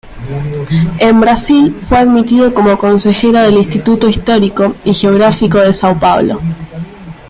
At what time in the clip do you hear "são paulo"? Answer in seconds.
5.75-6.39